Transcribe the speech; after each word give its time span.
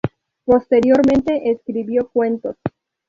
Posteriormente 0.45 1.51
escribió 1.51 2.09
cuentos. 2.11 2.55